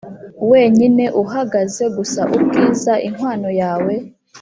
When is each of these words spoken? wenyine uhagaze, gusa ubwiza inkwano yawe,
wenyine 0.51 1.05
uhagaze, 1.23 1.83
gusa 1.97 2.21
ubwiza 2.35 2.93
inkwano 3.07 3.49
yawe, 3.61 3.93